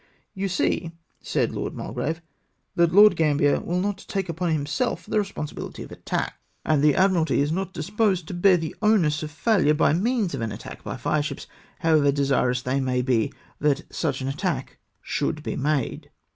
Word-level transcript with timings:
You 0.33 0.47
see," 0.49 0.93
said 1.21 1.51
Lord 1.53 1.75
Mulgrave," 1.75 2.23
that 2.75 2.91
Lord 2.91 3.15
Gambler 3.15 3.59
will 3.59 3.79
not 3.79 4.03
take 4.07 4.29
upon 4.29 4.51
himself 4.51 5.05
the 5.05 5.17
rcsponsibihty 5.17 5.83
of 5.83 5.91
attack, 5.91 6.39
ANXIETY 6.65 6.65
OF 6.65 6.65
GOVERNMENT. 6.65 6.65
343 6.65 6.73
and 6.73 6.83
the 6.83 6.95
Admiralty 6.95 7.41
is 7.41 7.51
not 7.51 7.73
disposed 7.75 8.27
to 8.27 8.33
bear 8.33 8.57
the 8.57 8.75
onus 8.81 9.21
of 9.21 9.29
faihire 9.31 9.77
by 9.77 9.93
means 9.93 10.33
of 10.33 10.41
an 10.41 10.51
attack 10.51 10.83
by 10.83 10.97
fire 10.97 11.21
ships, 11.21 11.45
liowever 11.83 12.11
de 12.11 12.23
sirous 12.25 12.63
they 12.63 12.79
may 12.79 13.03
be 13.03 13.31
that 13.59 13.83
such 13.93 14.23
attack 14.23 14.79
should 15.03 15.43
be 15.43 15.55
made." 15.55 16.09